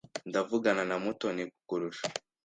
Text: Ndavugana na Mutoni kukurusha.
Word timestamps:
Ndavugana 0.29 0.83
na 0.89 0.95
Mutoni 1.03 1.43
kukurusha. 1.51 2.05